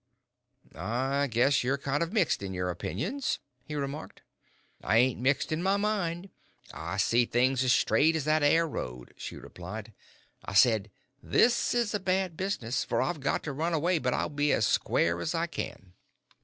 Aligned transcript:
"I 0.73 1.27
guess 1.27 1.63
you're 1.63 1.77
kind 1.77 2.01
of 2.01 2.11
mixed 2.11 2.41
in 2.41 2.55
your 2.55 2.71
opinions," 2.71 3.37
he 3.63 3.75
remarked. 3.75 4.23
"I 4.83 4.97
ain't 4.97 5.19
mixed 5.21 5.51
in 5.51 5.61
my 5.61 5.77
mind. 5.77 6.31
I 6.73 6.97
see 6.97 7.25
things 7.27 7.63
as 7.63 7.71
straight 7.71 8.15
as 8.15 8.25
that 8.25 8.41
air 8.41 8.67
road," 8.67 9.13
she 9.15 9.35
replied. 9.35 9.93
"I 10.43 10.55
said, 10.55 10.89
'This 11.21 11.75
is 11.75 11.93
a 11.93 11.99
bad 11.99 12.35
business, 12.35 12.83
for 12.83 12.99
I've 12.99 13.19
got 13.19 13.43
to 13.43 13.51
run 13.53 13.75
away, 13.75 13.99
but 13.99 14.15
I'll 14.15 14.29
be 14.29 14.51
as 14.53 14.65
square 14.65 15.21
as 15.21 15.35
I 15.35 15.45
can.'" 15.45 15.93